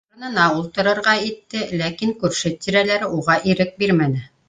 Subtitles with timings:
[0.13, 4.29] Урынына ултырырға итте, ләкин күрше-тирәләре уға ирек бирмәне: